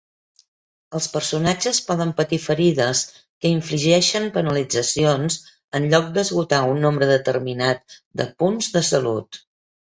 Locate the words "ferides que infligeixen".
2.45-4.27